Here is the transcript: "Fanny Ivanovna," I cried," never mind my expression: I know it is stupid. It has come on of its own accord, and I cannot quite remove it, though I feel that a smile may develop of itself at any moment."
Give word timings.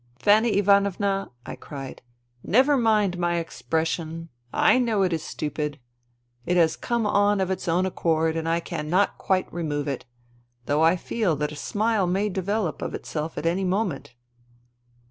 "Fanny 0.27 0.57
Ivanovna," 0.57 1.29
I 1.45 1.55
cried," 1.55 2.01
never 2.57 2.75
mind 2.75 3.19
my 3.19 3.35
expression: 3.37 4.29
I 4.51 4.79
know 4.79 5.03
it 5.03 5.13
is 5.13 5.21
stupid. 5.21 5.79
It 6.43 6.57
has 6.57 6.75
come 6.75 7.05
on 7.05 7.39
of 7.39 7.51
its 7.51 7.67
own 7.67 7.85
accord, 7.85 8.35
and 8.35 8.49
I 8.49 8.61
cannot 8.61 9.19
quite 9.19 9.53
remove 9.53 9.87
it, 9.87 10.05
though 10.65 10.81
I 10.81 10.95
feel 10.95 11.35
that 11.35 11.51
a 11.51 11.55
smile 11.55 12.07
may 12.07 12.29
develop 12.29 12.81
of 12.81 12.95
itself 12.95 13.37
at 13.37 13.45
any 13.45 13.63
moment." 13.63 14.15